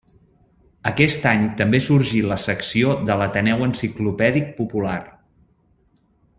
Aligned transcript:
Aquest 0.91 1.27
any 1.31 1.43
també 1.59 1.81
sorgí 1.89 2.23
la 2.31 2.37
secció 2.45 2.97
de 3.11 3.19
l'Ateneu 3.21 3.63
Enciclopèdic 3.69 4.51
Popular. 4.63 4.99